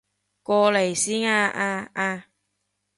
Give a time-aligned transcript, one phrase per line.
[0.41, 2.25] 過嚟先啊啊啊